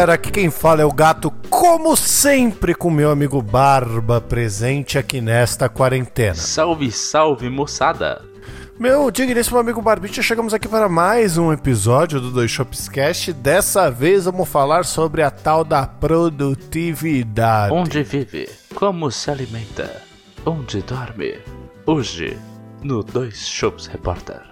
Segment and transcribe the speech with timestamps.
[0.00, 5.20] galera, aqui quem fala é o gato, como sempre, com meu amigo Barba presente aqui
[5.20, 6.34] nesta quarentena.
[6.36, 8.22] Salve, salve, moçada!
[8.78, 13.30] Meu digníssimo amigo Barbicha, chegamos aqui para mais um episódio do Dois Shops Cast.
[13.34, 17.74] Dessa vez vamos falar sobre a tal da produtividade.
[17.74, 18.48] Onde vive?
[18.74, 20.00] Como se alimenta?
[20.46, 21.36] Onde dorme?
[21.84, 22.38] Hoje,
[22.82, 24.49] no Dois Shops Repórter.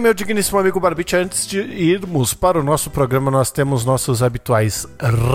[0.00, 4.86] meu digníssimo amigo Barbite, antes de irmos para o nosso programa, nós temos nossos habituais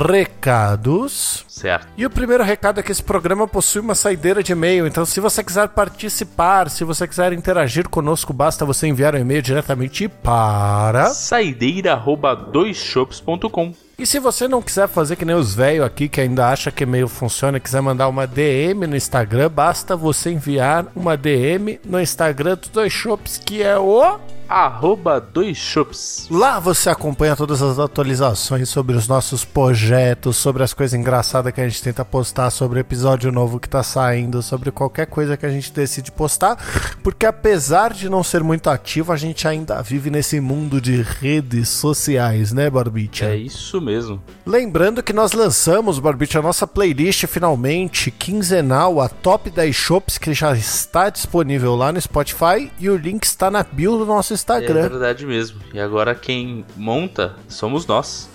[0.10, 1.46] recados.
[1.48, 1.88] Certo.
[1.96, 5.20] E o primeiro recado é que esse programa possui uma saideira de e-mail, então se
[5.20, 11.12] você quiser participar, se você quiser interagir conosco, basta você enviar um e-mail diretamente para...
[11.12, 13.85] Saideira@doisshops.com.
[13.98, 16.84] E se você não quiser fazer que nem os velhos aqui que ainda acha que
[16.84, 22.58] e-mail funciona, quiser mandar uma DM no Instagram, basta você enviar uma DM no Instagram
[22.58, 26.28] dos dois shops, que é o Arroba dois shops.
[26.30, 31.62] Lá você acompanha todas as atualizações sobre os nossos projetos, sobre as coisas engraçadas que
[31.62, 35.48] a gente tenta postar, sobre o episódio novo que tá saindo, sobre qualquer coisa que
[35.48, 36.58] a gente decide postar,
[37.02, 41.70] porque apesar de não ser muito ativo, a gente ainda vive nesse mundo de redes
[41.70, 43.26] sociais, né, Barbicha?
[43.26, 44.22] É isso mesmo.
[44.46, 50.34] Lembrando que nós lançamos, Barbicha, a nossa playlist finalmente quinzenal, a Top 10 Shops, que
[50.34, 54.36] já está disponível lá no Spotify e o link está na bio do nosso É
[54.36, 54.90] Instagram.
[54.90, 55.62] verdade mesmo.
[55.74, 58.28] E agora quem monta somos nós.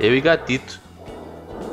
[0.00, 0.80] Eu e Gatito.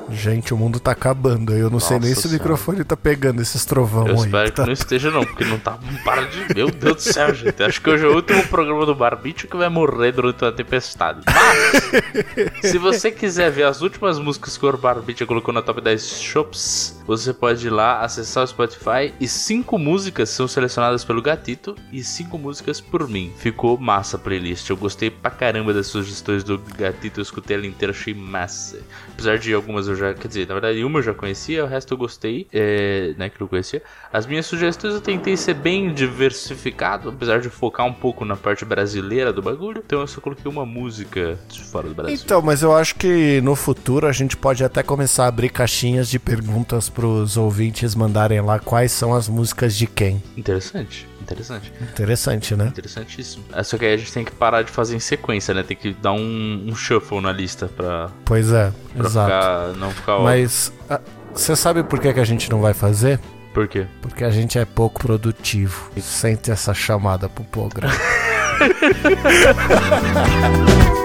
[0.09, 1.53] Gente, o mundo tá acabando.
[1.53, 2.43] Eu não sei nem Nossa se o Senhora.
[2.43, 4.19] microfone tá pegando esses trovão Eu aí.
[4.25, 4.65] espero que tá?
[4.65, 5.79] não esteja não, porque não tá.
[6.03, 6.53] Para de.
[6.53, 7.63] Meu Deus do céu, gente.
[7.63, 11.21] Acho que hoje é o último programa do Barbite que vai morrer durante a tempestade.
[11.25, 16.21] Mas, se você quiser ver as últimas músicas que o Barbite colocou na top 10
[16.21, 21.75] shops, você pode ir lá acessar o Spotify e cinco músicas são selecionadas pelo Gatito
[21.91, 23.33] e cinco músicas por mim.
[23.37, 24.69] Ficou massa a playlist.
[24.69, 28.79] Eu gostei pra caramba das sugestões do Gatito, eu escutei ela inteira, achei massa.
[29.11, 31.93] Apesar de algumas eu já, quer dizer, na verdade uma eu já conhecia, o resto
[31.93, 33.81] eu gostei, é, né, que eu conhecia.
[34.11, 38.65] As minhas sugestões eu tentei ser bem diversificado, apesar de focar um pouco na parte
[38.65, 39.83] brasileira do bagulho.
[39.85, 42.19] Então eu só coloquei uma música de fora do Brasil.
[42.23, 46.09] Então, mas eu acho que no futuro a gente pode até começar a abrir caixinhas
[46.09, 50.21] de perguntas pros ouvintes mandarem lá quais são as músicas de quem.
[50.37, 51.73] Interessante, interessante.
[51.81, 52.67] Interessante, né?
[52.67, 53.43] Interessantíssimo.
[53.53, 55.63] É, só que aí a gente tem que parar de fazer em sequência, né?
[55.63, 59.31] Tem que dar um, um shuffle na lista pra, Pois é, pra exato.
[59.31, 60.19] ficar, não ficar.
[60.19, 60.99] Mas ah,
[61.33, 63.19] você sabe por que, que a gente não vai fazer?
[63.53, 63.87] Por quê?
[64.01, 65.89] Porque a gente é pouco produtivo.
[65.95, 67.95] E sente essa chamada pro programa.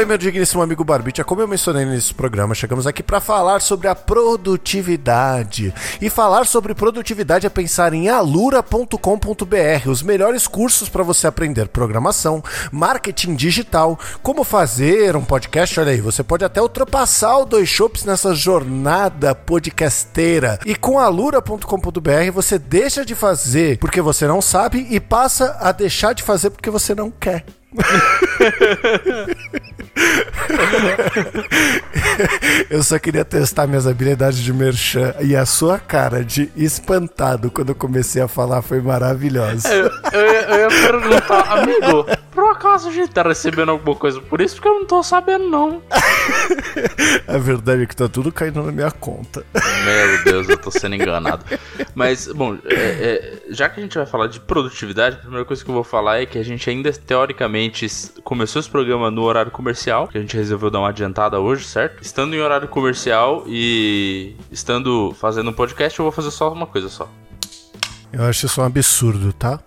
[0.00, 3.86] bem, meu digníssimo amigo Barbicha, como eu mencionei nesse programa, chegamos aqui para falar sobre
[3.86, 5.74] a produtividade.
[6.00, 12.42] E falar sobre produtividade é pensar em alura.com.br, os melhores cursos para você aprender programação,
[12.72, 15.78] marketing digital, como fazer um podcast.
[15.78, 20.58] Olha aí, você pode até ultrapassar o Dois Shops nessa jornada podcasteira.
[20.64, 26.14] E com alura.com.br você deixa de fazer porque você não sabe e passa a deixar
[26.14, 27.44] de fazer porque você não quer.
[32.70, 37.70] eu só queria testar minhas habilidades de merchan e a sua cara de espantado quando
[37.70, 39.68] eu comecei a falar foi maravilhosa.
[39.72, 44.20] Eu, eu, ia- eu ia perguntar, amigo, por acaso a gente tá recebendo alguma coisa
[44.20, 44.56] por isso?
[44.56, 45.82] Porque eu não tô sabendo, não.
[47.26, 49.44] A verdade é que tá tudo caindo na minha conta.
[49.54, 51.44] Meu Deus, eu tô sendo enganado.
[51.94, 55.64] Mas, bom, é, é, já que a gente vai falar de produtividade, a primeira coisa
[55.64, 57.86] que eu vou falar é que a gente ainda, teoricamente,
[58.24, 62.02] começou esse programa no horário comercial, que a gente resolveu dar uma adiantada hoje, certo?
[62.02, 66.88] Estando em horário comercial e estando fazendo um podcast, eu vou fazer só uma coisa
[66.88, 67.08] só.
[68.12, 69.60] Eu acho isso um absurdo, tá?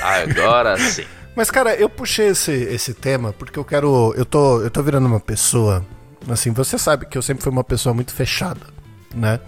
[0.00, 1.04] Agora sim.
[1.34, 4.14] Mas, cara, eu puxei esse, esse tema porque eu quero.
[4.16, 5.84] Eu tô, eu tô virando uma pessoa.
[6.28, 8.60] Assim, você sabe que eu sempre fui uma pessoa muito fechada.
[9.14, 9.38] né?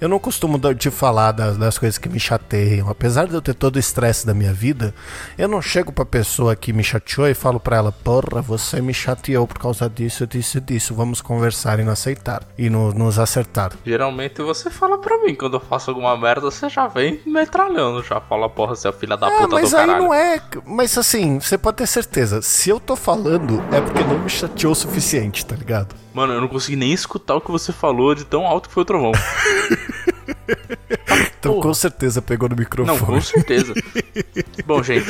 [0.00, 2.88] Eu não costumo te falar das, das, coisas que me chateiam.
[2.88, 4.94] Apesar de eu ter todo o estresse da minha vida,
[5.36, 8.94] eu não chego pra pessoa que me chateou e falo pra ela: Porra, você me
[8.94, 10.94] chateou por causa disso, disso e disso.
[10.94, 12.44] Vamos conversar e nos aceitar.
[12.56, 13.72] E no, nos acertar.
[13.84, 18.02] Geralmente você fala pra mim, quando eu faço alguma merda, você já vem metralhando.
[18.04, 20.04] Já fala, porra, você é filha da é, puta mas do aí caralho.
[20.04, 20.40] não é.
[20.64, 22.40] Mas assim, você pode ter certeza.
[22.40, 25.94] Se eu tô falando, é porque não me chateou o suficiente, tá ligado?
[26.14, 28.82] Mano, eu não consegui nem escutar o que você falou de tão alto que foi
[28.82, 29.12] o trovão.
[31.38, 31.62] então Porra.
[31.62, 32.98] com certeza pegou no microfone.
[32.98, 33.74] Não, com certeza.
[34.66, 35.08] Bom, gente,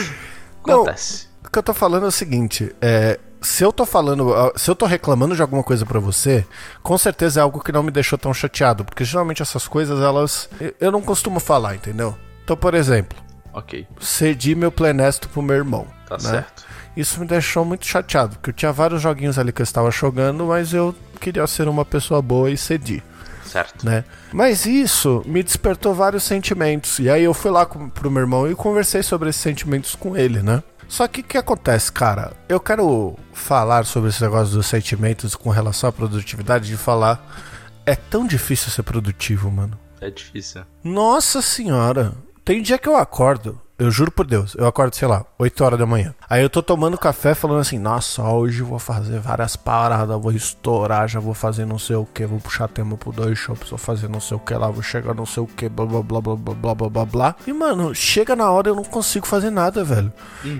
[0.66, 1.28] Não, acontece.
[1.46, 4.74] O que eu tô falando é o seguinte, é, se eu tô falando, se eu
[4.76, 6.44] tô reclamando de alguma coisa pra você,
[6.82, 10.48] com certeza é algo que não me deixou tão chateado, porque geralmente essas coisas elas
[10.60, 12.14] eu- eu não costumo falar, entendeu?
[12.44, 13.18] Então, por exemplo,
[13.52, 15.86] Ok, cedi meu Plenesto pro meu irmão.
[16.08, 16.20] tá né?
[16.30, 16.66] certo.
[16.96, 20.46] Isso me deixou muito chateado, porque eu tinha vários joguinhos ali que eu estava jogando,
[20.46, 23.02] mas eu queria ser uma pessoa boa e cedi
[23.48, 23.84] Certo.
[23.84, 24.04] né?
[24.32, 26.98] Mas isso me despertou vários sentimentos.
[26.98, 30.16] E aí eu fui lá com, pro meu irmão e conversei sobre esses sentimentos com
[30.16, 30.62] ele, né?
[30.88, 32.32] Só que o que acontece, cara?
[32.48, 37.22] Eu quero falar sobre esse negócio dos sentimentos com relação à produtividade, de falar.
[37.84, 39.78] É tão difícil ser produtivo, mano.
[40.00, 40.62] É difícil.
[40.82, 42.12] Nossa senhora.
[42.44, 43.60] Tem dia que eu acordo.
[43.78, 46.12] Eu juro por Deus, eu acordo, sei lá, 8 horas da manhã.
[46.28, 51.08] Aí eu tô tomando café falando assim, nossa, hoje vou fazer várias paradas, vou estourar,
[51.08, 54.08] já vou fazer não sei o que, vou puxar tema pro dois shops, vou fazer
[54.08, 56.34] não sei o que lá, vou chegar não sei o que, blá blá blá blá
[56.36, 57.36] blá blá blá blá.
[57.46, 60.12] E mano, chega na hora eu não consigo fazer nada, velho.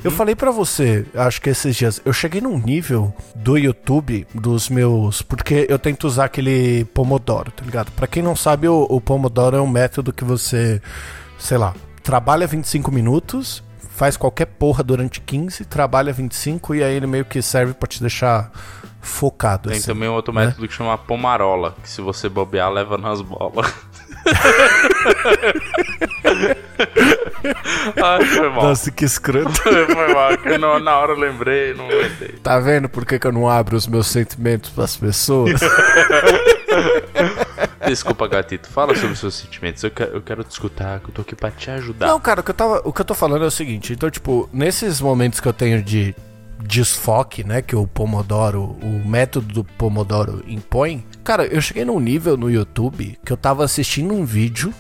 [0.05, 4.69] Eu falei pra você, acho que esses dias, eu cheguei num nível do YouTube dos
[4.69, 5.23] meus.
[5.23, 7.91] Porque eu tento usar aquele Pomodoro, tá ligado?
[7.91, 10.81] Pra quem não sabe, o, o Pomodoro é um método que você,
[11.37, 11.75] sei lá,
[12.09, 17.43] trabalha 25 minutos, faz qualquer porra durante 15, trabalha 25 e aí ele meio que
[17.43, 18.51] serve pra te deixar
[18.99, 19.69] focado.
[19.69, 19.89] Tem assim.
[19.89, 20.47] também um outro né?
[20.47, 23.71] método que chama pomarola, que se você bobear, leva nas bolas.
[28.03, 28.63] Ai, foi mal.
[28.65, 29.53] Nossa, que escroto.
[29.61, 32.37] foi mal, que não- na hora eu lembrei, não lembrei.
[32.43, 35.61] Tá vendo por que, que eu não abro os meus sentimentos pras pessoas?
[37.89, 39.83] Desculpa, gatito, fala sobre os seus sentimentos.
[39.83, 42.07] Eu quero, eu quero te escutar, que eu tô aqui pra te ajudar.
[42.07, 43.93] Não, cara, o que, eu tava, o que eu tô falando é o seguinte.
[43.93, 46.15] Então, tipo, nesses momentos que eu tenho de
[46.63, 52.37] desfoque, né, que o Pomodoro, o método do Pomodoro impõe, cara, eu cheguei num nível
[52.37, 54.75] no YouTube que eu tava assistindo um vídeo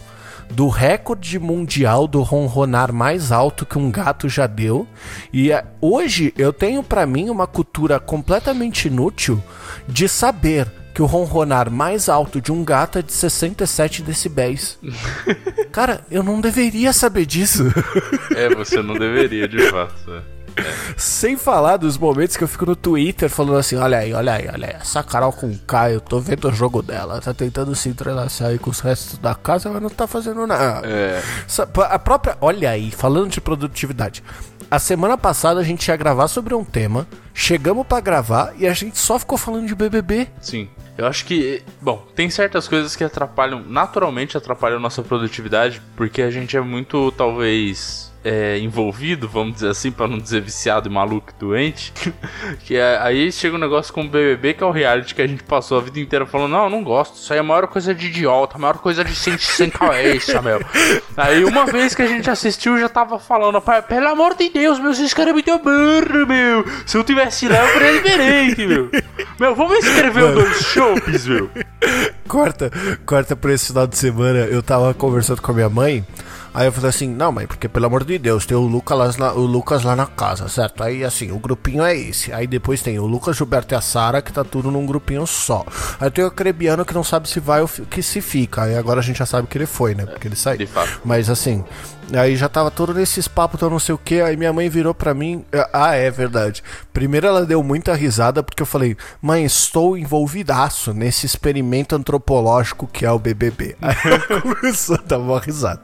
[0.50, 4.87] do recorde mundial do ronronar mais alto que um gato já deu.
[5.32, 9.43] E é, hoje eu tenho pra mim uma cultura completamente inútil
[9.87, 10.66] de saber
[10.98, 14.76] que o ronronar mais alto de um gato é de 67 decibéis.
[15.70, 17.62] Cara, eu não deveria saber disso.
[18.34, 19.94] É, você não deveria, de fato.
[20.10, 20.22] é.
[20.96, 24.48] Sem falar dos momentos que eu fico no Twitter falando assim: olha aí, olha aí,
[24.52, 27.88] olha aí, essa Carol com K, eu tô vendo o jogo dela, tá tentando se
[27.88, 30.84] entrelaçar aí com os restos da casa, mas não tá fazendo nada.
[30.84, 31.22] É.
[31.90, 32.36] A própria.
[32.40, 34.24] Olha aí, falando de produtividade.
[34.70, 38.74] A semana passada a gente ia gravar sobre um tema, chegamos pra gravar e a
[38.74, 40.28] gente só ficou falando de BBB.
[40.42, 40.68] Sim.
[40.98, 46.30] Eu acho que, bom, tem certas coisas que atrapalham, naturalmente atrapalham nossa produtividade, porque a
[46.30, 51.30] gente é muito, talvez, é, envolvido, vamos dizer assim, pra não dizer viciado e maluco
[51.30, 51.92] e doente.
[52.64, 55.26] que é- aí chega um negócio como o BBB, que é o reality que a
[55.26, 57.94] gente passou a vida inteira falando: não, não gosto, isso aí é a maior coisa
[57.94, 60.60] de idiota, a maior coisa de sem, sem cabeça, meu.
[61.16, 64.78] Aí uma vez que a gente assistiu, já tava falando: "Pai, pelo amor de Deus,
[64.78, 66.64] meu, esses caras é muito burro, meu.
[66.87, 68.90] Se eu tivesse lá, eu faria diferente, meu.
[69.38, 71.50] Meu, vamos escrever o dois chopes, meu.
[72.26, 72.70] Corta,
[73.06, 74.40] corta pra esse final de semana.
[74.40, 76.04] Eu tava conversando com a minha mãe.
[76.58, 79.32] Aí eu falei assim, não, mãe, porque pelo amor de Deus, tem o Lucas, lá,
[79.32, 80.82] o Lucas lá na casa, certo?
[80.82, 82.32] Aí assim, o grupinho é esse.
[82.32, 85.64] Aí depois tem o Lucas, Gilberto e a Sara, que tá tudo num grupinho só.
[86.00, 88.62] Aí tem o Crebiano que não sabe se vai ou que se fica.
[88.64, 90.04] Aí agora a gente já sabe que ele foi, né?
[90.04, 90.58] Porque ele saiu.
[90.58, 91.00] De fato.
[91.04, 91.64] Mas assim,
[92.14, 94.20] aí já tava todo nesses papos, então não sei o que.
[94.20, 95.44] Aí minha mãe virou pra mim.
[95.72, 96.62] Ah, é verdade.
[96.92, 103.04] Primeiro ela deu muita risada porque eu falei, mãe, estou envolvidaço nesse experimento antropológico que
[103.04, 103.76] é o BBB.
[103.82, 105.82] Aí ela começou a dar uma risada.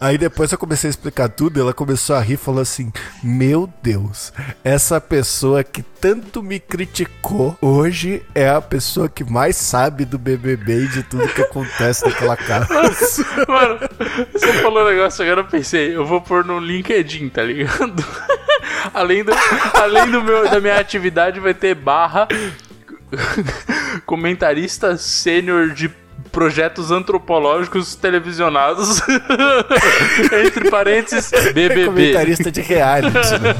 [0.00, 3.68] Aí depois eu comecei a explicar tudo, ela começou a rir e falou assim: Meu
[3.82, 4.32] Deus,
[4.64, 10.84] essa pessoa que tanto me criticou hoje é a pessoa que mais sabe do BBB
[10.84, 12.66] e de tudo que acontece naquela casa.
[13.46, 13.78] Mano,
[14.32, 18.04] você falou um negócio agora eu pensei, eu vou pôr no LinkedIn, tá ligado?
[18.92, 19.32] além do,
[19.74, 22.28] além do meu, da minha atividade vai ter barra
[24.04, 25.90] comentarista sênior de
[26.30, 29.02] projetos antropológicos televisionados
[30.44, 31.86] entre parênteses BBB.
[31.86, 33.14] Comentarista de reality.
[33.38, 33.54] né?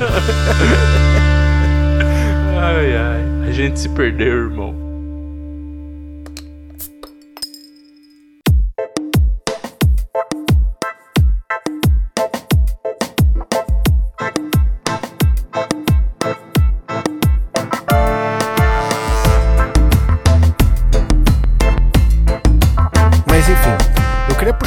[2.60, 4.81] Ai ai, a gente se perdeu, irmão.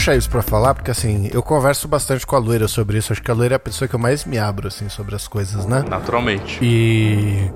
[0.06, 3.12] Puxar isso pra falar, porque assim, eu converso bastante com a Loira sobre isso.
[3.12, 5.28] Acho que a Loira é a pessoa que eu mais me abro, assim, sobre as
[5.28, 5.84] coisas, né?
[5.90, 6.60] Naturalmente.
[6.62, 7.52] E.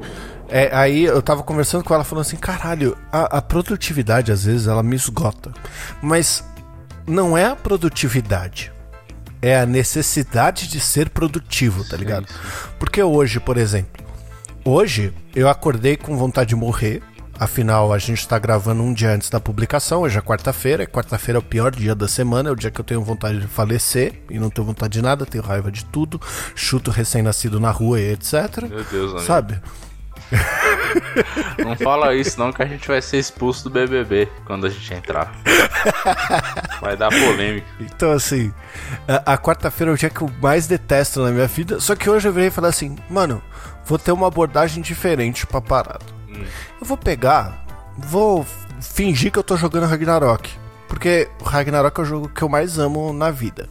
[0.47, 4.65] É, aí eu tava conversando com ela falando assim, caralho, a, a produtividade às vezes
[4.65, 5.51] ela me esgota.
[6.01, 6.43] Mas
[7.05, 8.71] não é a produtividade.
[9.43, 12.25] É a necessidade de ser produtivo, tá ligado?
[12.79, 14.03] Porque hoje, por exemplo,
[14.65, 17.03] hoje eu acordei com vontade de morrer.
[17.39, 20.85] Afinal, a gente tá gravando um dia antes da publicação, hoje é quarta-feira.
[20.85, 23.47] Quarta-feira é o pior dia da semana, é o dia que eu tenho vontade de
[23.47, 26.19] falecer e não tenho vontade de nada, tenho raiva de tudo,
[26.53, 28.63] chuto recém-nascido na rua e etc.
[28.69, 29.19] Meu Deus, amigo.
[29.21, 29.61] Sabe?
[31.63, 34.93] Não fala isso não que a gente vai ser expulso do BBB quando a gente
[34.93, 35.31] entrar.
[36.81, 37.65] Vai dar polêmica.
[37.79, 38.53] Então, assim,
[39.07, 41.79] a, a quarta-feira é o dia que eu mais detesto na minha vida.
[41.79, 43.41] Só que hoje eu virei e falei assim, mano,
[43.85, 46.18] vou ter uma abordagem diferente pra parada.
[46.79, 47.65] Eu vou pegar,
[47.97, 48.45] vou
[48.81, 50.49] fingir que eu tô jogando Ragnarok.
[50.87, 53.69] Porque Ragnarok é o jogo que eu mais amo na vida.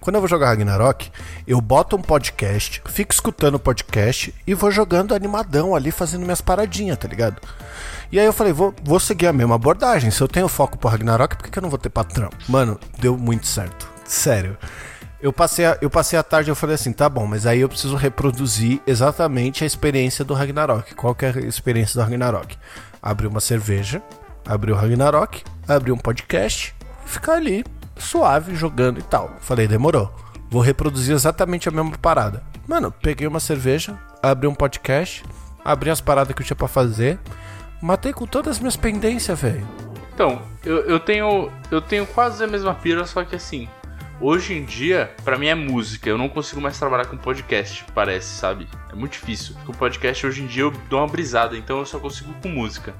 [0.00, 1.10] Quando eu vou jogar Ragnarok,
[1.46, 6.42] eu boto um podcast, fico escutando o podcast e vou jogando animadão ali, fazendo minhas
[6.42, 7.40] paradinhas, tá ligado?
[8.12, 10.10] E aí eu falei, vou, vou seguir a mesma abordagem.
[10.10, 12.28] Se eu tenho foco pro Ragnarok, por que, que eu não vou ter patrão?
[12.46, 13.88] Mano, deu muito certo.
[14.04, 14.58] Sério.
[15.24, 17.68] Eu passei, a, eu passei a tarde eu falei assim, tá bom, mas aí eu
[17.70, 20.94] preciso reproduzir exatamente a experiência do Ragnarok.
[20.94, 22.58] Qual que é a experiência do Ragnarok?
[23.02, 24.02] Abrir uma cerveja,
[24.46, 26.74] abrir o Ragnarok, abrir um podcast
[27.06, 27.64] e ficar ali,
[27.96, 29.34] suave, jogando e tal.
[29.40, 30.14] Falei, demorou.
[30.50, 32.42] Vou reproduzir exatamente a mesma parada.
[32.68, 35.24] Mano, peguei uma cerveja, abri um podcast,
[35.64, 37.18] abri as paradas que eu tinha pra fazer,
[37.80, 39.66] matei com todas as minhas pendências, velho.
[40.14, 43.66] Então, eu, eu tenho eu tenho quase a mesma pira, só que assim,
[44.20, 46.08] hoje em dia, pra mim é música.
[46.08, 48.66] Eu não consigo mais trabalhar com podcast, parece, sabe?
[48.90, 49.54] É muito difícil.
[49.66, 52.94] Com podcast hoje em dia eu dou uma brisada, então eu só consigo com música.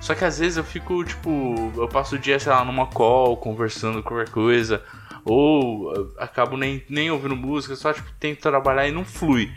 [0.00, 3.36] Só que às vezes eu fico, tipo, eu passo o dia, sei lá, numa call,
[3.36, 4.82] conversando qualquer coisa,
[5.24, 9.50] ou acabo nem, nem ouvindo música, só, tipo, tento trabalhar e não flui.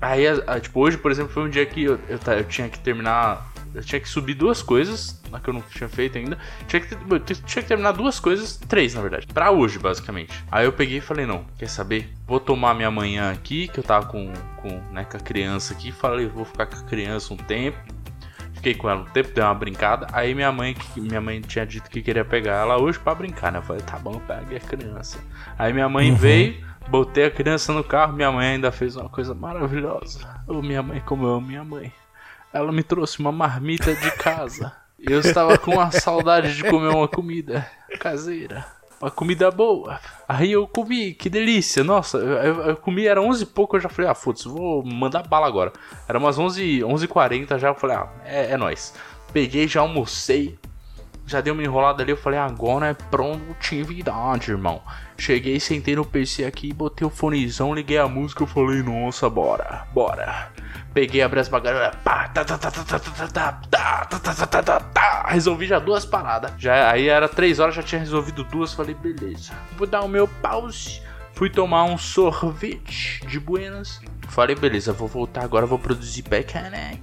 [0.00, 2.68] Aí, a- a- tipo, hoje, por exemplo, foi um dia que eu, eu, eu tinha
[2.68, 3.52] que terminar.
[3.74, 6.38] Eu tinha que subir duas coisas, na que eu não tinha feito ainda.
[6.68, 6.94] Tinha que,
[7.34, 10.32] tinha que terminar duas coisas, três na verdade, pra hoje, basicamente.
[10.50, 12.08] Aí eu peguei e falei: não, quer saber?
[12.26, 15.90] Vou tomar minha manhã aqui, que eu tava com, com, né, com a criança aqui.
[15.90, 17.78] Falei: vou ficar com a criança um tempo.
[18.54, 20.06] Fiquei com ela um tempo, dei uma brincada.
[20.10, 23.58] Aí minha mãe, minha mãe tinha dito que queria pegar ela hoje pra brincar, né?
[23.58, 25.18] Eu falei, tá bom, pegue a criança.
[25.58, 29.34] Aí minha mãe veio, botei a criança no carro, minha mãe ainda fez uma coisa
[29.34, 30.20] maravilhosa.
[30.46, 31.92] Ô, minha mãe, como eu amo minha mãe.
[32.54, 34.72] Ela me trouxe uma marmita de casa.
[34.98, 37.68] Eu estava com a saudade de comer uma comida
[38.00, 38.64] caseira.
[39.00, 40.00] Uma comida boa.
[40.26, 41.82] Aí eu comi, que delícia.
[41.84, 45.24] Nossa, eu, eu- comi, era 11 e pouco, eu já falei, ah, foda-se, vou mandar
[45.26, 45.72] bala agora.
[46.08, 48.94] Era umas 11 11h40 já, eu falei, ah, é, é nóis.
[49.32, 50.56] Peguei, já almocei.
[51.26, 54.82] Já dei uma enrolada ali, eu falei, agora é produtividade, irmão.
[55.16, 59.86] Cheguei, sentei no PC aqui, botei o fonezão, liguei a música, eu falei, nossa, bora,
[59.94, 60.52] bora.
[60.92, 64.34] Peguei, abri as bagagens, pá, tá, tá, tá, tá, tá, tá, tá, tá, tá, tá,
[64.34, 65.26] tá, tá, tá, tá.
[65.28, 66.52] resolvi já duas paradas.
[66.58, 69.52] Já, aí era três horas, já tinha resolvido duas, falei, beleza.
[69.78, 71.02] Vou dar o meu pause.
[71.32, 74.00] Fui tomar um sorvete de buenas.
[74.28, 77.00] Falei, beleza, vou voltar agora, vou produzir back né?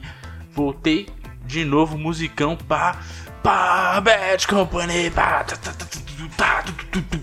[0.51, 1.07] Voltei
[1.45, 2.97] de novo, musicão, pá,
[3.41, 5.85] pá, Bad Company, pá, tá, tá, tá,
[6.37, 6.75] tá,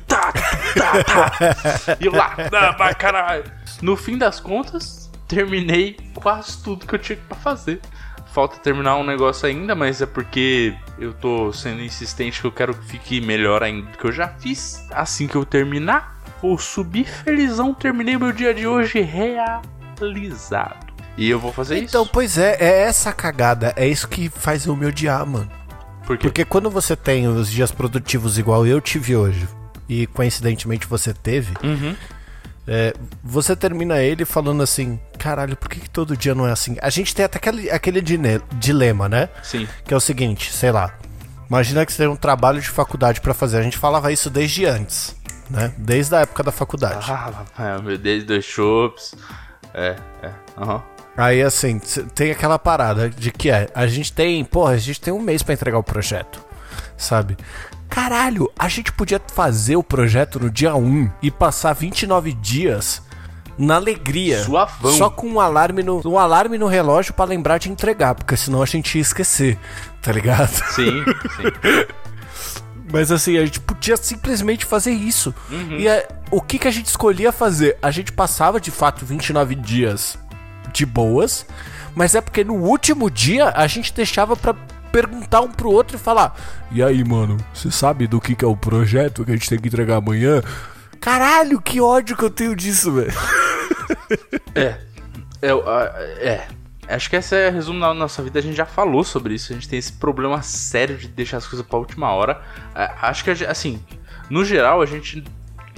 [0.07, 0.33] tá,
[0.77, 3.45] tá, tá, e lá, tá, caralho.
[3.81, 7.81] No fim das contas, terminei quase tudo que eu tinha pra fazer.
[8.33, 12.75] Falta terminar um negócio ainda, mas é porque eu tô sendo insistente que eu quero
[12.75, 14.87] que fique melhor ainda do que eu já fiz.
[14.91, 17.73] Assim que eu terminar, vou subir felizão.
[17.73, 20.87] Terminei meu dia de hoje realizado.
[21.17, 21.97] E eu vou fazer então, isso.
[21.97, 23.73] Então, pois é, é essa cagada.
[23.77, 25.58] É isso que faz eu me odiar, mano.
[26.09, 29.47] Porque Porque quando você tem os dias produtivos igual eu tive hoje,
[29.89, 31.95] e coincidentemente você teve, Uhum.
[32.67, 36.77] é, você termina ele falando assim: caralho, por que, que todo dia não é assim?
[36.83, 39.29] A gente tem até aquele, aquele dilema, né?
[39.43, 39.69] Sim.
[39.85, 40.95] Que é o seguinte, sei lá.
[41.49, 43.59] Imagina que você tem um trabalho de faculdade pra fazer.
[43.59, 45.17] A gente falava isso desde antes,
[45.49, 45.73] né?
[45.79, 47.07] Desde a época da faculdade.
[47.57, 49.15] Ah, meu Deus, dois chopps.
[49.73, 50.31] É, é.
[50.59, 50.83] Aham.
[51.19, 51.81] Aí assim,
[52.15, 55.43] tem aquela parada de que é, a gente tem, porra, a gente tem um mês
[55.43, 56.41] pra entregar o projeto,
[56.97, 57.37] sabe?
[57.89, 63.03] Caralho, a gente podia fazer o projeto no dia 1 e passar 29 dias
[63.59, 64.45] na alegria.
[64.45, 64.93] Suavão.
[64.93, 68.63] Só com um alarme no, um alarme no relógio pra lembrar de entregar, porque senão
[68.63, 69.59] a gente ia esquecer,
[70.01, 70.55] tá ligado?
[70.71, 71.03] Sim,
[71.35, 71.87] sim.
[72.93, 75.35] Mas assim, a gente podia simplesmente fazer isso.
[75.51, 75.79] Uhum.
[75.79, 77.77] E é, o que, que a gente escolhia fazer?
[77.83, 80.17] A gente passava de fato 29 dias
[80.73, 81.47] de boas,
[81.95, 84.55] mas é porque no último dia a gente deixava pra
[84.93, 86.35] perguntar um pro outro e falar:
[86.71, 89.59] E aí, mano, você sabe do que, que é o projeto que a gente tem
[89.59, 90.43] que entregar amanhã?
[91.01, 93.13] Caralho, que ódio que eu tenho disso, velho.
[94.55, 94.77] É.
[95.41, 95.49] É,
[96.21, 96.49] é.
[96.89, 98.39] Acho que esse é resumo da nossa vida.
[98.39, 99.53] A gente já falou sobre isso.
[99.53, 102.43] A gente tem esse problema sério de deixar as coisas pra última hora.
[102.75, 103.83] É, acho que, assim,
[104.29, 105.23] no geral, a gente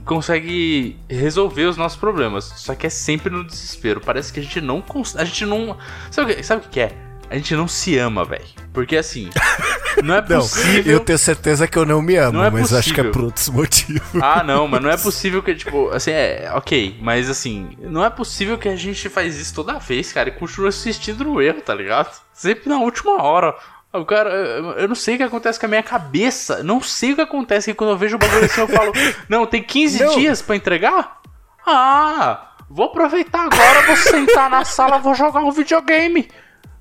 [0.05, 2.45] consegue resolver os nossos problemas.
[2.57, 4.01] Só que é sempre no desespero.
[4.01, 4.83] Parece que a gente não.
[5.17, 5.77] A gente não.
[6.11, 6.93] Sabe o que, sabe o que é?
[7.31, 8.45] A gente não se ama, velho.
[8.73, 9.31] Porque assim,
[10.03, 10.85] não é possível.
[10.85, 12.79] Não, eu tenho certeza que eu não me amo, não é mas possível.
[12.79, 14.03] acho que é por outros motivos.
[14.21, 18.11] Ah, não, mas não é possível que, tipo, assim, é, ok, mas assim, não é
[18.11, 21.73] possível que a gente faz isso toda vez, cara, e continua assistindo no erro, tá
[21.73, 22.21] ligado?
[22.33, 23.55] Sempre na última hora.
[23.93, 26.63] O cara, eu não sei o que acontece com a minha cabeça.
[26.63, 28.93] Não sei o que acontece que quando eu vejo o bagulho assim eu falo:
[29.29, 30.15] Não, tem 15 não.
[30.15, 31.21] dias para entregar?
[31.67, 36.31] Ah, vou aproveitar agora, vou sentar na sala, vou jogar um videogame.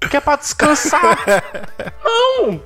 [0.09, 1.17] Que é pra descansar.
[2.03, 2.61] não!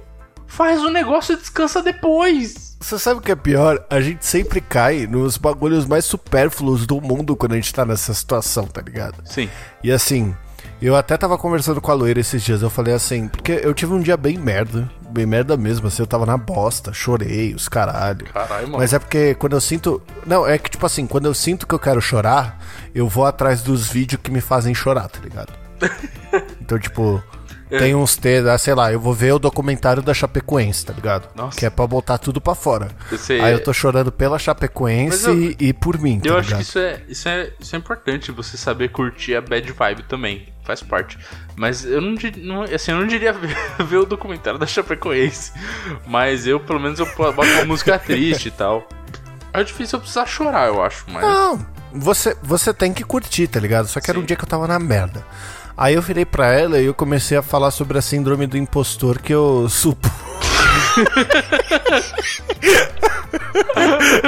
[0.45, 2.77] Faz o negócio e descansa depois.
[2.79, 3.83] Você sabe o que é pior?
[3.89, 8.13] A gente sempre cai nos bagulhos mais supérfluos do mundo quando a gente tá nessa
[8.13, 9.23] situação, tá ligado?
[9.25, 9.49] Sim.
[9.81, 10.35] E assim,
[10.87, 13.93] eu até tava conversando com a loira esses dias, eu falei assim, porque eu tive
[13.93, 18.25] um dia bem merda, bem merda mesmo, assim, eu tava na bosta, chorei, os caralho.
[18.25, 18.79] Caralho, mano.
[18.79, 20.01] Mas é porque quando eu sinto.
[20.25, 22.59] Não, é que tipo assim, quando eu sinto que eu quero chorar,
[22.93, 25.53] eu vou atrás dos vídeos que me fazem chorar, tá ligado?
[26.59, 27.23] então, tipo.
[27.71, 27.79] É.
[27.79, 31.27] Tem uns T, ah, sei lá, eu vou ver o documentário da Chapecoense, tá ligado?
[31.35, 31.57] Nossa.
[31.57, 32.89] Que é pra botar tudo pra fora.
[33.41, 36.19] Aí eu tô chorando pela Chapecoense eu, e, e, por mim.
[36.19, 36.45] Tá eu ligado?
[36.45, 40.03] acho que isso é, isso, é, isso é importante, você saber curtir a bad vibe
[40.03, 40.52] também.
[40.63, 41.17] Faz parte.
[41.55, 45.51] Mas eu não, não assim, eu não diria ver, ver, o documentário da Chapecoense.
[46.07, 48.87] Mas eu, pelo menos, eu boto uma música triste e tal.
[49.53, 51.21] É difícil eu precisar chorar, eu acho, mas.
[51.21, 53.87] Não, você, você tem que curtir, tá ligado?
[53.87, 54.13] Só que Sim.
[54.13, 55.23] era um dia que eu tava na merda.
[55.75, 59.19] Aí eu virei pra ela e eu comecei a falar sobre a síndrome do impostor
[59.19, 60.09] que eu supo.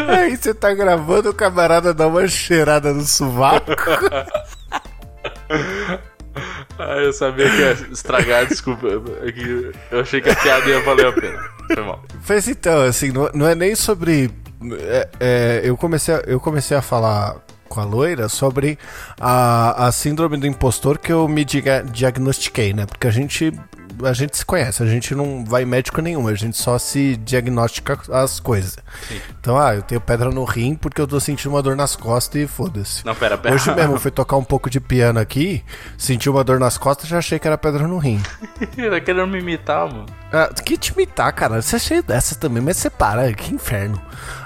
[0.08, 3.71] Aí você tá gravando, o camarada dá uma cheirada no sovaco.
[6.78, 8.88] Ah, eu sabia que ia estragar, desculpa.
[8.88, 11.40] É eu achei que a piada ia valer a pena.
[11.74, 12.04] Foi mal.
[12.28, 14.30] Mas então, assim, não, não é nem sobre.
[14.82, 18.78] É, é, eu, comecei a, eu comecei a falar com a loira sobre
[19.20, 22.86] a, a síndrome do impostor que eu me diga, diagnostiquei, né?
[22.86, 23.54] Porque a gente
[24.04, 28.00] a gente se conhece, a gente não vai médico nenhum, a gente só se diagnostica
[28.12, 28.78] as coisas.
[29.08, 29.22] Sim.
[29.40, 32.42] Então, ah, eu tenho pedra no rim porque eu tô sentindo uma dor nas costas
[32.42, 33.06] e foda-se.
[33.06, 33.56] Não, pera, pera.
[33.56, 35.64] Hoje mesmo eu fui tocar um pouco de piano aqui,
[35.98, 38.22] senti uma dor nas costas já achei que era pedra no rim.
[38.90, 40.06] tá querendo me imitar, mano.
[40.32, 41.62] Ah, que te imitar, cara?
[41.62, 44.02] Você é cheio dessa também, mas você para, que inferno.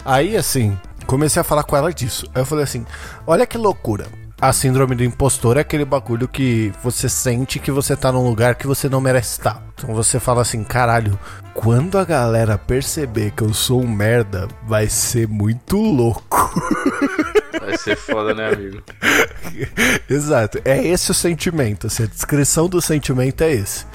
[0.06, 2.30] Aí, assim, comecei a falar com ela disso.
[2.34, 2.86] Aí eu falei assim:
[3.26, 4.06] olha que loucura.
[4.42, 8.56] A síndrome do impostor é aquele bagulho que você sente que você tá num lugar
[8.56, 9.62] que você não merece estar.
[9.76, 11.20] Então você fala assim, caralho,
[11.54, 16.50] quando a galera perceber que eu sou um merda, vai ser muito louco.
[17.60, 18.82] Vai ser foda, né, amigo?
[20.10, 21.88] Exato, é esse o sentimento.
[21.88, 23.86] Assim, a descrição do sentimento é esse.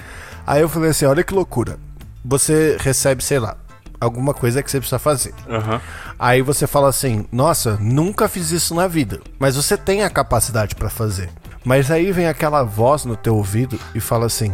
[0.46, 1.78] Aí eu falei assim: olha que loucura.
[2.24, 3.56] Você recebe, sei lá,
[4.04, 5.34] alguma coisa que você precisa fazer.
[5.48, 5.80] Uhum.
[6.18, 9.20] Aí você fala assim: Nossa, nunca fiz isso na vida.
[9.38, 11.30] Mas você tem a capacidade para fazer.
[11.64, 14.52] Mas aí vem aquela voz no teu ouvido e fala assim: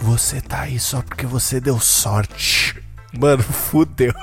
[0.00, 2.69] Você tá aí só porque você deu sorte.
[3.18, 4.14] Mano, fudeu.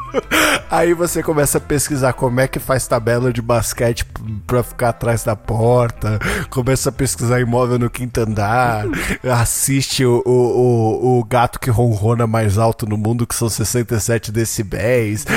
[0.70, 4.06] Aí você começa a pesquisar como é que faz tabela de basquete
[4.46, 6.18] pra ficar atrás da porta.
[6.48, 8.86] Começa a pesquisar imóvel no quinto andar.
[9.22, 14.32] Assiste o, o, o, o gato que ronrona mais alto no mundo, que são 67
[14.32, 15.26] decibéis.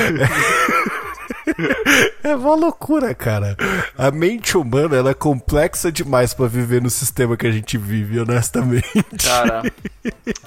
[2.22, 3.56] É uma loucura, cara.
[3.96, 8.18] A mente humana ela é complexa demais para viver no sistema que a gente vive,
[8.18, 9.04] honestamente.
[9.24, 9.62] Cara,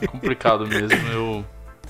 [0.01, 1.07] é complicado mesmo.
[1.07, 1.45] Eu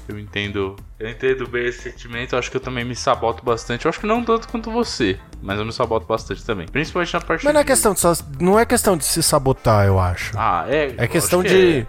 [0.10, 0.76] eu entendo.
[1.00, 2.34] Eu entendo bem esse sentimento.
[2.34, 3.86] Eu acho que eu também me saboto bastante.
[3.86, 6.67] Eu acho que não tanto quanto você, mas eu me saboto bastante também.
[6.67, 7.45] Principalmente na parte.
[7.45, 8.02] Mas não é questão de,
[8.39, 10.34] não é questão de se sabotar, eu acho.
[10.36, 10.93] Ah, é.
[10.98, 11.80] É questão de.
[11.80, 11.86] É.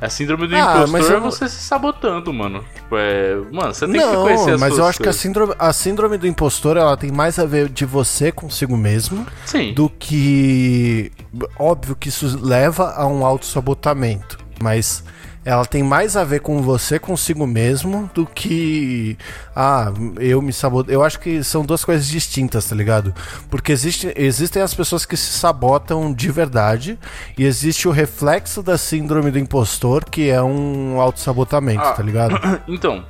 [0.00, 1.16] a síndrome do ah, impostor mas eu...
[1.16, 2.64] é você se sabotando, mano.
[2.74, 3.34] Tipo, é...
[3.50, 5.02] Mano, você tem não, que conhecer as mas eu acho coisas.
[5.02, 8.76] que a síndrome, a síndrome do impostor, ela tem mais a ver de você consigo
[8.76, 9.74] mesmo Sim.
[9.74, 11.10] do que...
[11.58, 15.02] Óbvio que isso leva a um auto-sabotamento, mas
[15.48, 19.16] ela tem mais a ver com você consigo mesmo do que
[19.56, 20.90] ah, eu me saboto.
[20.90, 23.14] Eu acho que são duas coisas distintas, tá ligado?
[23.48, 26.98] Porque existe, existem as pessoas que se sabotam de verdade
[27.38, 32.38] e existe o reflexo da síndrome do impostor, que é um autossabotamento, ah, tá ligado?
[32.68, 33.04] Então,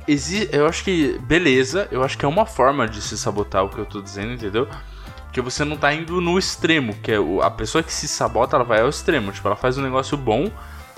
[0.51, 3.79] eu acho que beleza, eu acho que é uma forma de se sabotar o que
[3.79, 4.65] eu tô dizendo, entendeu?
[5.33, 8.65] que você não tá indo no extremo, que é a pessoa que se sabota, ela
[8.65, 10.49] vai ao extremo, tipo, ela faz um negócio bom,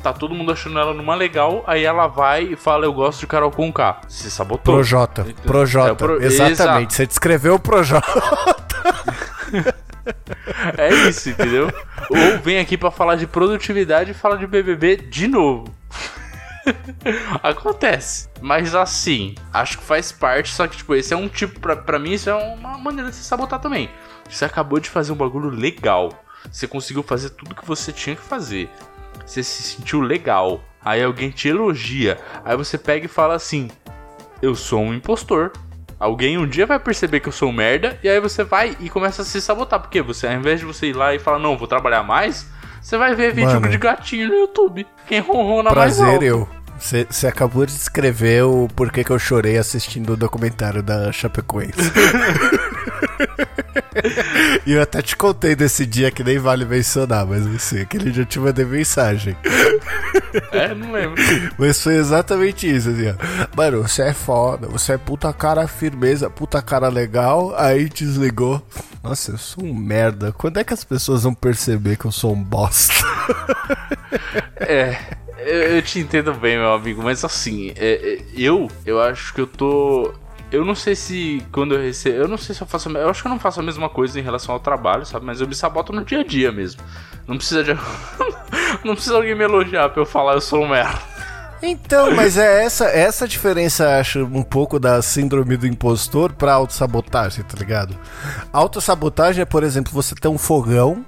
[0.01, 3.27] tá todo mundo achando ela numa legal, aí ela vai e fala, eu gosto de
[3.27, 4.01] Carol Conká.
[4.07, 4.73] Se sabotou.
[4.75, 5.25] Projota.
[5.45, 5.91] Projota.
[5.91, 6.51] É, pro- Exatamente.
[6.53, 6.93] Exato.
[6.93, 8.07] Você descreveu o Projota.
[10.77, 11.71] É isso, entendeu?
[12.09, 15.65] Ou vem aqui pra falar de produtividade e fala de BBB de novo.
[17.43, 18.27] Acontece.
[18.41, 21.99] Mas assim, acho que faz parte, só que tipo, esse é um tipo, pra, pra
[21.99, 23.89] mim, isso é uma maneira de se sabotar também.
[24.29, 26.11] Você acabou de fazer um bagulho legal.
[26.51, 28.69] Você conseguiu fazer tudo que você tinha que fazer.
[29.25, 30.61] Você se sentiu legal.
[30.83, 32.17] Aí alguém te elogia.
[32.43, 33.69] Aí você pega e fala assim:
[34.41, 35.51] Eu sou um impostor.
[35.99, 37.99] Alguém um dia vai perceber que eu sou um merda.
[38.03, 39.79] E aí você vai e começa a se sabotar.
[39.79, 42.47] Porque você, ao invés de você ir lá e falar, não, vou trabalhar mais.
[42.81, 43.69] Você vai ver vídeo Mano.
[43.69, 44.87] de gatinho no YouTube.
[45.07, 46.25] Quem ronrona mais Prazer, alto.
[46.25, 46.49] eu.
[46.79, 51.73] Você acabou de descrever o porquê que eu chorei assistindo o documentário da Chapecoense.
[54.65, 58.23] e eu até te contei desse dia que nem vale mencionar, mas assim, aquele dia
[58.23, 59.35] eu te mandei mensagem.
[60.51, 61.21] É, não lembro.
[61.57, 63.47] Mas foi exatamente isso, assim, ó.
[63.55, 68.61] Mano, você é foda, você é puta cara firmeza, puta cara legal, aí desligou.
[69.03, 70.31] Nossa, eu sou um merda.
[70.31, 72.93] Quando é que as pessoas vão perceber que eu sou um bosta?
[74.57, 74.95] É,
[75.39, 79.41] eu, eu te entendo bem, meu amigo, mas assim, é, é, eu, eu acho que
[79.41, 80.13] eu tô.
[80.51, 82.17] Eu não sei se quando eu recebo.
[82.17, 82.89] Eu não sei se eu faço.
[82.89, 85.25] Eu acho que eu não faço a mesma coisa em relação ao trabalho, sabe?
[85.25, 86.81] Mas eu me saboto no dia a dia mesmo.
[87.25, 87.73] Não precisa de.
[88.83, 90.99] não precisa alguém me elogiar pra eu falar eu sou um merda.
[91.63, 97.43] Então, mas é essa, essa diferença, acho, um pouco da síndrome do impostor pra autossabotagem,
[97.43, 97.95] tá ligado?
[98.51, 101.05] Autossabotagem é, por exemplo, você ter um fogão,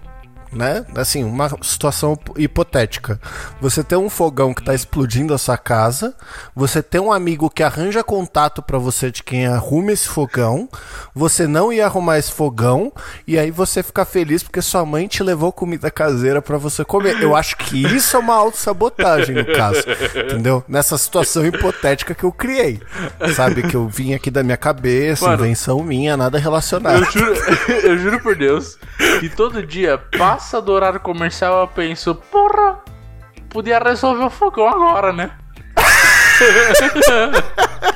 [0.54, 0.86] né?
[0.96, 3.20] Assim, uma situação hipotética.
[3.60, 6.14] Você tem um fogão que tá explodindo a sua casa,
[6.56, 10.70] você tem um amigo que arranja contato pra você de quem arruma esse fogão,
[11.14, 12.92] você não ia arrumar esse fogão,
[13.28, 17.22] e aí você fica feliz porque sua mãe te levou comida caseira pra você comer.
[17.22, 19.84] Eu acho que isso é uma autossabotagem, no caso.
[20.16, 20.64] Entendeu?
[20.68, 22.82] Nessa situação hipotética que eu criei.
[23.36, 23.64] Sabe?
[23.64, 27.04] Que eu vim aqui da minha cabeça, invenção minha, nada relacionado.
[27.04, 27.34] Eu juro,
[27.84, 28.78] eu juro por Deus
[29.20, 32.80] que todo dia passa do horário comercial eu penso, porra,
[33.50, 35.32] podia resolver o fogão agora, né?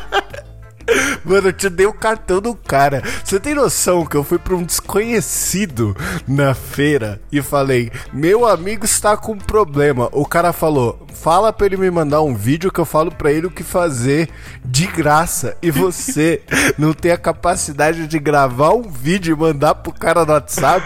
[1.28, 3.04] Mano, eu te dei o cartão do cara.
[3.24, 8.86] Você tem noção que eu fui pra um desconhecido na feira e falei: Meu amigo
[8.86, 10.08] está com problema.
[10.14, 13.48] O cara falou: Fala pra ele me mandar um vídeo que eu falo pra ele
[13.48, 14.30] o que fazer
[14.64, 15.58] de graça.
[15.62, 16.42] E você
[16.78, 20.86] não tem a capacidade de gravar um vídeo e mandar pro cara no WhatsApp?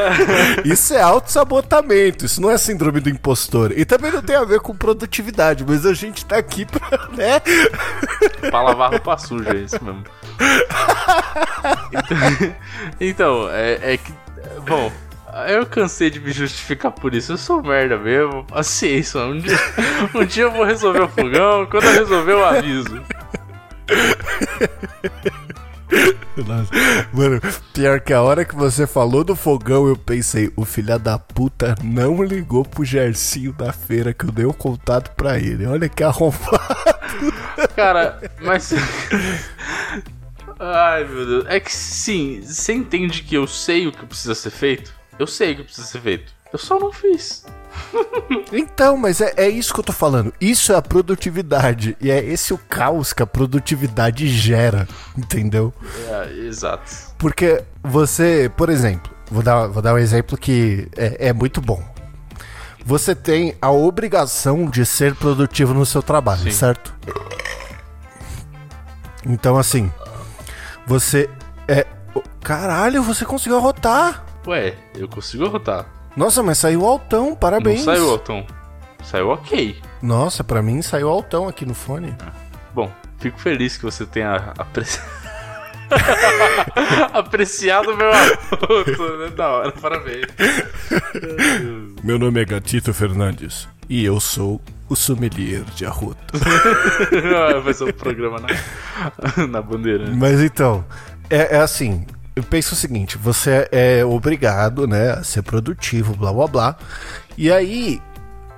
[0.64, 2.24] Isso é autossabotamento.
[2.24, 3.72] Isso não é síndrome do impostor.
[3.76, 7.42] E também não tem a ver com produtividade, mas a gente tá aqui pra, né?
[8.50, 10.04] Pra lavar roupa suja, é isso mesmo.
[13.00, 14.12] Então, é, é que.
[14.66, 14.92] Bom,
[15.48, 17.32] eu cansei de me justificar por isso.
[17.32, 18.44] Eu sou merda mesmo.
[18.44, 19.58] Paciência, um dia,
[20.14, 21.66] um dia eu vou resolver o fogão.
[21.66, 23.02] Quando eu resolver, eu aviso.
[26.36, 26.70] Nossa.
[27.12, 27.40] Mano,
[27.72, 31.74] pior que a hora que você falou do fogão, eu pensei, o filho da puta
[31.82, 35.66] não ligou pro Gercinho da feira que eu dei o contato pra ele.
[35.66, 36.97] Olha que arrombado.
[37.74, 38.72] Cara, mas.
[40.58, 41.44] Ai, meu Deus.
[41.46, 44.92] É que sim, você entende que eu sei o que precisa ser feito?
[45.18, 46.32] Eu sei o que precisa ser feito.
[46.52, 47.44] Eu só não fiz.
[48.52, 50.32] Então, mas é, é isso que eu tô falando.
[50.40, 51.96] Isso é a produtividade.
[52.00, 54.88] E é esse o caos que a produtividade gera.
[55.16, 55.72] Entendeu?
[56.08, 56.90] É, exato.
[57.18, 61.82] Porque você, por exemplo, vou dar, vou dar um exemplo que é, é muito bom.
[62.88, 66.50] Você tem a obrigação de ser produtivo no seu trabalho, Sim.
[66.52, 66.94] certo?
[69.26, 69.92] Então, assim,
[70.86, 71.28] você
[71.68, 71.86] é.
[72.40, 74.24] Caralho, você conseguiu arrotar!
[74.46, 75.84] Ué, eu consigo arrotar.
[76.16, 77.84] Nossa, mas saiu altão, parabéns.
[77.84, 78.46] Não saiu, Alton.
[79.04, 79.78] Saiu ok.
[80.00, 82.16] Nossa, pra mim saiu altão aqui no fone.
[82.72, 84.98] Bom, fico feliz que você tenha apreci...
[87.12, 89.30] apreciado meu arroto, né?
[89.36, 90.26] Da hora, parabéns.
[92.02, 96.18] Meu nome é Gatito Fernandes e eu sou o sommelier de arroto.
[97.62, 98.48] Vai ser um programa na,
[99.46, 100.10] na bandeira.
[100.14, 100.84] Mas então,
[101.28, 106.32] é, é assim, eu penso o seguinte, você é obrigado, né, a ser produtivo, blá
[106.32, 106.76] blá blá.
[107.36, 108.00] E aí,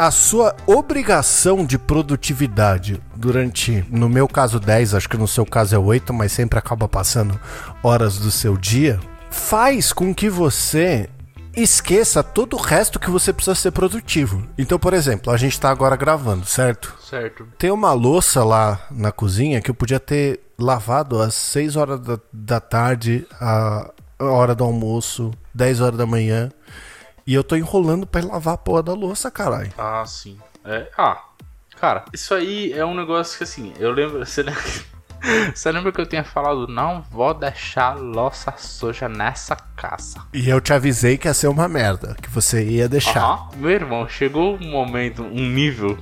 [0.01, 5.75] a sua obrigação de produtividade durante, no meu caso 10, acho que no seu caso
[5.75, 7.39] é 8, mas sempre acaba passando
[7.83, 8.99] horas do seu dia,
[9.31, 11.07] faz com que você
[11.55, 14.43] esqueça todo o resto que você precisa ser produtivo.
[14.57, 16.97] Então, por exemplo, a gente tá agora gravando, certo?
[17.07, 17.47] Certo.
[17.59, 22.19] Tem uma louça lá na cozinha que eu podia ter lavado às 6 horas da,
[22.33, 26.51] da tarde, a a hora do almoço, 10 horas da manhã.
[27.31, 29.71] E eu tô enrolando pra ir lavar a porra da louça, caralho.
[29.79, 30.37] Ah, sim.
[30.65, 31.23] É, ah,
[31.81, 34.19] cara, isso aí é um negócio que assim, eu lembro.
[34.27, 34.61] Você lembra,
[35.55, 40.19] você lembra que eu tinha falado, não vou deixar louça suja nessa casa?
[40.35, 43.49] E eu te avisei que ia ser uma merda, que você ia deixar.
[43.55, 45.97] Meu irmão, chegou um momento, um nível.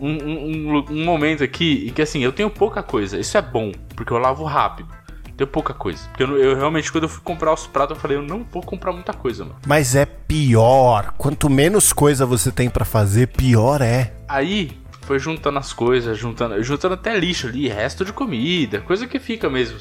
[0.00, 3.16] Um, um, um- um momento aqui em que assim, eu tenho pouca coisa.
[3.16, 4.88] Isso é bom, porque eu lavo rápido.
[5.36, 6.08] Tenho pouca coisa.
[6.08, 8.62] Porque eu, eu realmente, quando eu fui comprar os pratos, eu falei, eu não vou
[8.62, 9.56] comprar muita coisa, mano.
[9.66, 11.14] Mas é pior.
[11.18, 14.12] Quanto menos coisa você tem pra fazer, pior é.
[14.26, 14.72] Aí
[15.02, 19.48] foi juntando as coisas, juntando, juntando até lixo ali, resto de comida, coisa que fica
[19.48, 19.78] mesmo.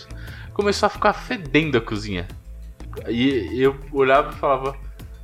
[0.53, 2.27] Começou a ficar fedendo a cozinha.
[3.05, 4.75] Aí eu olhava e falava,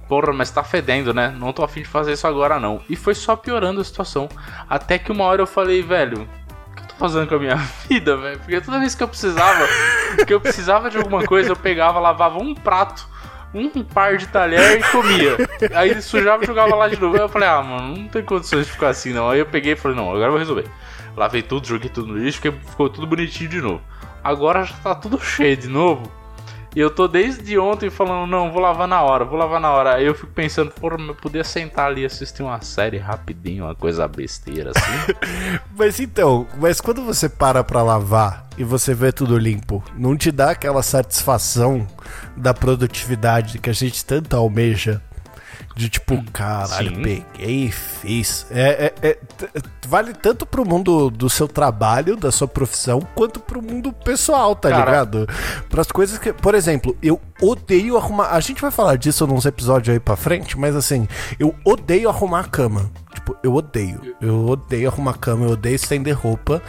[0.07, 1.33] porra, mas tá fedendo, né?
[1.37, 2.81] Não tô afim de fazer isso agora não.
[2.89, 4.27] E foi só piorando a situação.
[4.67, 6.27] Até que uma hora eu falei, velho,
[7.01, 7.55] fazendo com a minha
[7.89, 8.37] vida, velho?
[8.39, 9.67] Porque toda vez que eu precisava,
[10.25, 13.09] que eu precisava de alguma coisa, eu pegava, lavava um prato.
[13.53, 15.35] Um par de talher e comia.
[15.75, 17.15] Aí ele sujava e jogava lá de novo.
[17.15, 19.29] Aí eu falei, ah, mano, não tem condições de ficar assim não.
[19.29, 20.69] Aí eu peguei e falei, não, agora eu vou resolver.
[21.17, 23.81] Lavei tudo, joguei tudo no lixo, ficou tudo bonitinho de novo.
[24.23, 26.09] Agora já tá tudo cheio de novo.
[26.73, 29.95] E eu tô desde ontem falando, não, vou lavar na hora, vou lavar na hora.
[29.95, 33.75] Aí eu fico pensando, porra, eu podia sentar ali e assistir uma série rapidinho, uma
[33.75, 35.13] coisa besteira assim.
[35.77, 40.31] Mas então, mas quando você para pra lavar e você vê tudo limpo, não te
[40.31, 41.87] dá aquela satisfação
[42.37, 45.01] da produtividade que a gente tanto almeja?
[45.75, 47.01] De tipo, caralho, Sim.
[47.01, 48.45] peguei e fiz.
[48.51, 49.17] É, é- é-
[49.87, 54.69] vale tanto pro mundo do seu trabalho, da sua profissão, quanto pro mundo pessoal, tá
[54.69, 54.85] Cara.
[54.85, 55.27] ligado?
[55.69, 56.33] Pras coisas que.
[56.33, 58.27] Por exemplo, eu odeio arrumar.
[58.31, 61.07] A gente vai falar disso nos episódios aí pra frente, mas assim,
[61.39, 62.89] eu odeio arrumar a cama.
[63.13, 64.15] Tipo, eu odeio.
[64.21, 66.61] Eu odeio arrumar a cama, eu odeio estender roupa.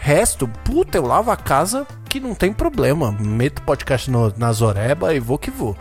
[0.00, 3.10] Resto, puta, eu lavo a casa que não tem problema.
[3.12, 5.76] Meto podcast no, na zoreba e vou que vou.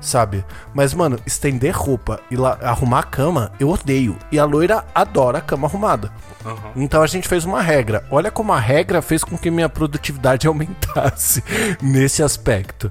[0.00, 0.44] Sabe?
[0.74, 4.16] Mas, mano, estender roupa e la- arrumar a cama, eu odeio.
[4.32, 6.10] E a loira adora a cama arrumada.
[6.44, 6.82] Uhum.
[6.82, 8.04] Então a gente fez uma regra.
[8.10, 11.44] Olha como a regra fez com que minha produtividade aumentasse
[11.82, 12.90] nesse aspecto.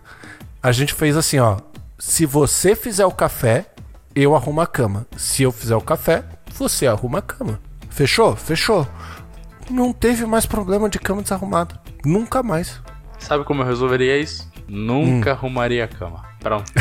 [0.62, 1.58] A gente fez assim, ó.
[1.98, 3.66] Se você fizer o café,
[4.16, 5.06] eu arrumo a cama.
[5.18, 7.60] Se eu fizer o café, você arruma a cama.
[7.90, 8.36] Fechou?
[8.36, 8.88] Fechou.
[9.70, 11.80] Não teve mais problema de cama desarrumada.
[12.06, 12.80] Nunca mais.
[13.18, 14.48] Sabe como eu resolveria isso?
[14.68, 16.29] Nunca arrumaria a cama.
[16.40, 16.72] Pronto.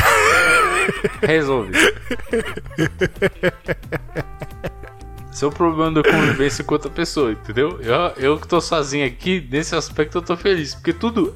[1.21, 1.73] Resolvi.
[5.31, 7.79] Seu problema da convivência com outra pessoa, entendeu?
[7.81, 10.75] Eu, eu que tô sozinho aqui, nesse aspecto eu tô feliz.
[10.75, 11.35] Porque tudo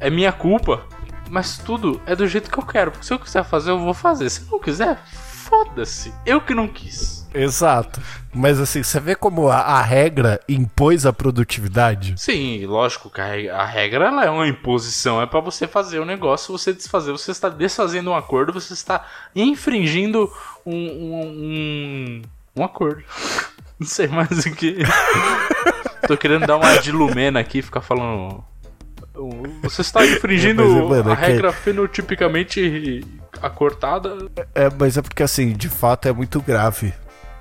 [0.00, 0.84] é minha culpa,
[1.30, 2.90] mas tudo é do jeito que eu quero.
[2.90, 4.30] Porque se eu quiser fazer, eu vou fazer.
[4.30, 6.12] Se não quiser, foda-se.
[6.24, 7.17] Eu que não quis.
[7.34, 8.00] Exato.
[8.34, 12.14] Mas assim, você vê como a, a regra impôs a produtividade?
[12.16, 16.56] Sim, lógico que a regra, ela é uma imposição, é pra você fazer o negócio,
[16.56, 20.30] você desfazer, você está desfazendo um acordo, você está infringindo
[20.64, 22.22] um, um, um,
[22.56, 23.02] um acordo.
[23.78, 24.78] Não sei mais o que.
[26.08, 28.42] Tô querendo dar uma de Lumena aqui, ficar falando.
[29.62, 33.04] Você está infringindo Mas, mano, a é que- regra fenotipicamente
[33.42, 34.16] acortada.
[34.54, 36.92] É, mas é porque assim, de fato é muito grave,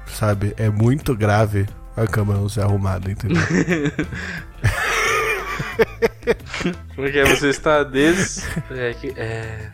[0.09, 0.53] sabe?
[0.57, 1.65] É muito grave
[1.95, 3.41] a cama não ser arrumada, entendeu?
[6.95, 7.25] Como é que é?
[7.35, 8.45] Você está des.
[8.71, 9.69] É, que- é...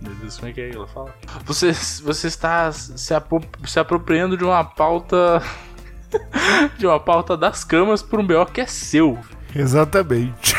[0.00, 1.12] Meu Deus, como é que é que ela fala?
[1.44, 5.42] Você, você está se, apro- se apropriando de uma pauta.
[6.78, 9.18] de uma pauta das camas por um BO que é seu.
[9.54, 10.54] Exatamente.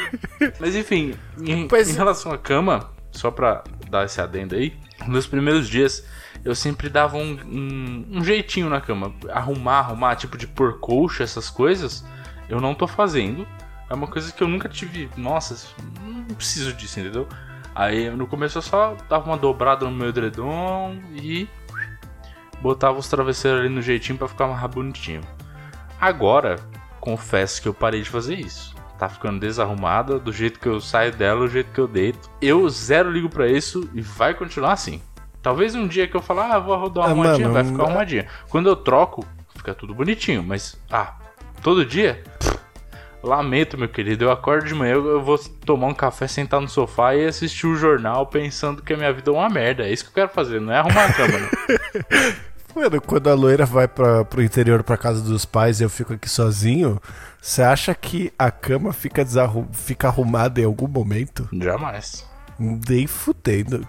[0.60, 4.74] Mas enfim, em, Pois- em relação à cama, só pra dar esse adendo aí,
[5.06, 6.04] nos primeiros dias
[6.44, 9.14] eu sempre dava um, um, um jeitinho na cama.
[9.30, 12.04] Arrumar, arrumar, tipo de pôr colcha, essas coisas,
[12.48, 13.46] eu não tô fazendo.
[13.88, 15.08] É uma coisa que eu nunca tive.
[15.16, 15.68] Nossa,
[16.04, 17.28] não preciso disso, entendeu?
[17.74, 21.48] Aí no começo eu só dava uma dobrada no meu edredom e
[22.60, 25.22] botava os travesseiros ali no jeitinho pra ficar mais bonitinho.
[26.00, 26.56] Agora,
[27.00, 28.74] confesso que eu parei de fazer isso.
[28.98, 32.30] Tá ficando desarrumada, do jeito que eu saio dela, do jeito que eu deito.
[32.40, 35.00] Eu zero ligo pra isso e vai continuar assim.
[35.42, 37.82] Talvez um dia que eu falar, ah, vou dar uma Ah, arrumadinha, mano, vai ficar
[37.82, 38.26] é- arrumadinha.
[38.48, 39.26] Quando eu troco,
[39.56, 41.14] fica tudo bonitinho, mas, ah,
[41.62, 42.22] todo dia?
[43.22, 44.24] Lamento, meu querido.
[44.24, 47.76] Eu acordo de manhã, eu vou tomar um café, sentar no sofá e assistir o
[47.76, 49.84] jornal pensando que a minha vida é uma merda.
[49.84, 51.38] É isso que eu quero fazer, não é arrumar a cama?
[52.74, 56.14] Mano, quando a loira vai pra, pro interior pra casa dos pais e eu fico
[56.14, 56.98] aqui sozinho,
[57.40, 61.46] você acha que a cama fica, desarru fica arrumada em algum momento?
[61.52, 62.26] Jamais.
[62.58, 63.86] Nem fudendo.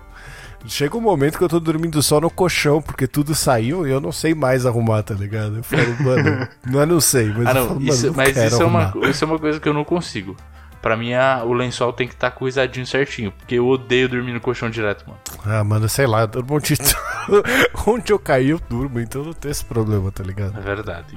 [0.66, 4.00] Chega um momento que eu tô dormindo só no colchão, porque tudo saiu e eu
[4.00, 5.58] não sei mais arrumar, tá ligado?
[5.58, 8.14] Eu falo, mano, não é não sei, mas Ah, eu não, falo, isso, mano, não
[8.16, 9.10] mas quero isso é, uma, arrumar.
[9.10, 10.38] isso é uma coisa que eu não consigo.
[10.82, 13.32] Pra mim, a, o lençol tem que estar tá coisadinho certinho.
[13.32, 15.20] Porque eu odeio dormir no colchão direto, mano.
[15.46, 16.76] Ah, mano, sei lá, eu durmo onde,
[17.88, 20.58] onde eu caí, eu durmo, então não tem esse problema, tá ligado?
[20.58, 21.16] É verdade.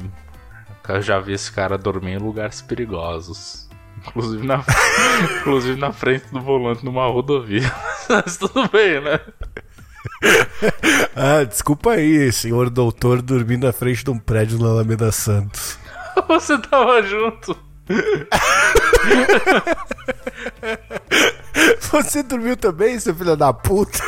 [0.89, 3.69] Eu já vi esse cara dormir em lugares perigosos.
[4.07, 4.63] Inclusive na,
[5.41, 7.69] inclusive na frente do volante numa rodovia.
[8.09, 9.21] Mas tudo bem, né?
[11.15, 15.79] ah, desculpa aí, senhor doutor dormindo na frente de um prédio na Alameda Santos.
[16.29, 17.57] Você tava junto.
[21.93, 23.99] Você dormiu também, seu filho da puta?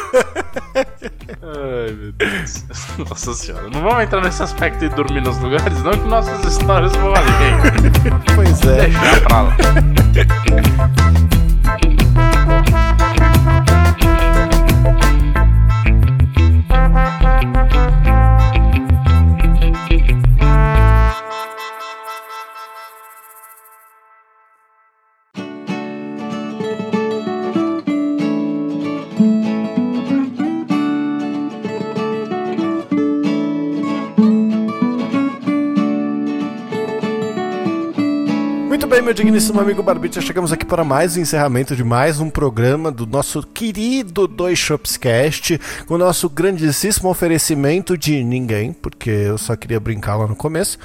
[1.42, 2.64] Ai, meu Deus.
[2.98, 3.70] Nossa senhora.
[3.70, 7.54] Não vamos entrar nesse aspecto de dormir nos lugares, não, que nossas histórias vão além.
[8.34, 8.88] Pois é.
[8.88, 9.56] Deixa pra lá.
[38.98, 42.90] Bem, meu digníssimo amigo Barbicha, chegamos aqui para mais um encerramento de mais um programa
[42.90, 45.56] do nosso querido Dois Shopscast,
[45.86, 50.80] com o nosso grandíssimo oferecimento de ninguém, porque eu só queria brincar lá no começo.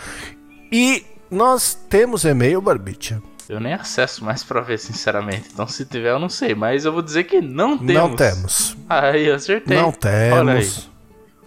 [0.72, 3.20] E nós temos e-mail, Barbicha.
[3.50, 5.50] Eu nem acesso mais pra ver, sinceramente.
[5.52, 6.54] Então, se tiver, eu não sei.
[6.54, 7.94] Mas eu vou dizer que não temos.
[7.94, 8.78] Não temos.
[8.88, 9.76] Aí, acertei.
[9.76, 10.88] Não temos.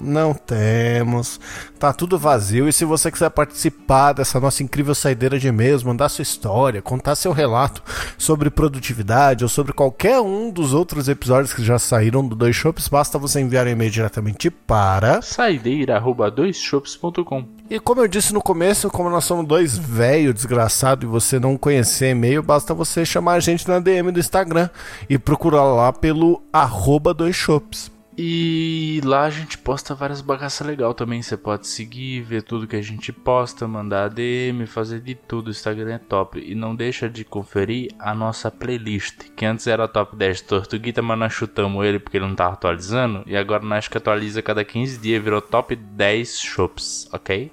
[0.00, 1.40] Não temos.
[1.78, 2.68] Tá tudo vazio.
[2.68, 7.14] E se você quiser participar dessa nossa incrível saideira de e-mails, mandar sua história, contar
[7.14, 7.82] seu relato
[8.18, 12.88] sobre produtividade ou sobre qualquer um dos outros episódios que já saíram do Dois Shops,
[12.88, 17.56] basta você enviar um e-mail diretamente para saideira@doisshops.com.
[17.68, 21.56] E como eu disse no começo, como nós somos dois velho desgraçado e você não
[21.56, 24.70] conhecer e-mail, basta você chamar a gente na DM do Instagram
[25.10, 27.95] e procurar lá pelo arroba dois shops.
[28.18, 31.20] E lá a gente posta várias bagaças legal também.
[31.20, 35.48] Você pode seguir, ver tudo que a gente posta, mandar DM, fazer de tudo.
[35.48, 36.40] O Instagram é top.
[36.40, 41.18] E não deixa de conferir a nossa playlist, que antes era top 10 Tortuguita, mas
[41.18, 43.22] nós chutamos ele porque ele não tava atualizando.
[43.26, 47.52] E agora nós que atualiza cada 15 dias, virou top 10 shops, ok?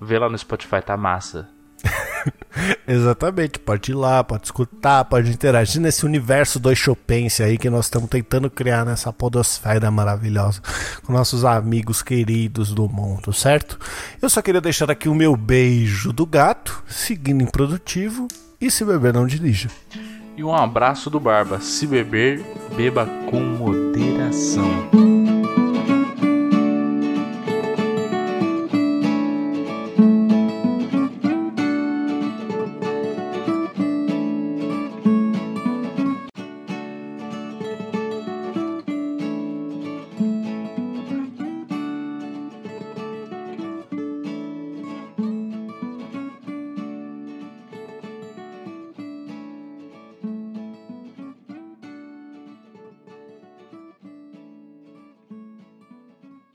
[0.00, 1.48] Vê lá no Spotify, tá massa.
[2.86, 7.86] Exatamente, pode ir lá, pode escutar, pode interagir nesse universo do Chopense aí que nós
[7.86, 10.60] estamos tentando criar nessa podosfera maravilhosa
[11.04, 13.78] com nossos amigos queridos do mundo, certo?
[14.20, 18.28] Eu só queria deixar aqui o meu beijo do gato, seguindo improdutivo
[18.60, 19.68] e se beber não dirija.
[20.36, 22.44] E um abraço do Barba, se beber,
[22.76, 25.03] beba com moderação.